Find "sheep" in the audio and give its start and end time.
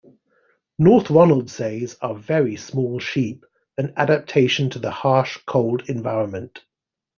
2.99-3.45